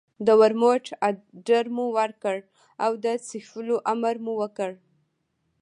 د 0.25 0.27
ورموت 0.41 0.85
اډر 1.07 1.65
مو 1.75 1.85
ورکړ 1.99 2.37
او 2.83 2.91
د 3.03 3.05
څښلو 3.27 3.75
امر 3.93 4.15
مو 4.25 4.33
وکړ. 4.41 4.71